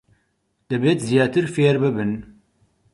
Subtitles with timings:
[0.69, 2.11] دەبێت زیاتر فێر ببن.